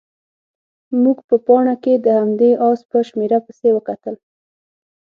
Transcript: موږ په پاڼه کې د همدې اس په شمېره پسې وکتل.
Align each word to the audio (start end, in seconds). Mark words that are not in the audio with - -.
موږ 1.01 1.17
په 1.27 1.35
پاڼه 1.45 1.75
کې 1.83 1.93
د 2.05 2.07
همدې 2.19 2.51
اس 2.67 2.79
په 2.91 2.97
شمېره 3.07 3.39
پسې 3.45 3.69
وکتل. 3.73 4.15